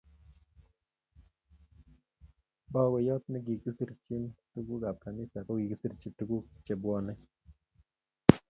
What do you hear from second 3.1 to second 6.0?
ne kisirchin tukuk ab kanisa kokikisir